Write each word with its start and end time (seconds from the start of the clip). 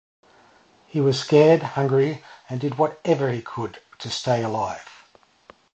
He 0.87 0.99
was 0.99 1.19
scared, 1.19 1.61
hungry, 1.61 2.23
and 2.49 2.59
did 2.59 2.79
whatever 2.79 3.29
he 3.29 3.43
could 3.43 3.81
to 3.99 4.09
stay 4.09 4.41
alive. 4.43 5.05